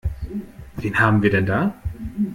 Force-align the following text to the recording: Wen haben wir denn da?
Wen 0.77 0.99
haben 0.99 1.21
wir 1.21 1.29
denn 1.29 1.45
da? 1.45 1.75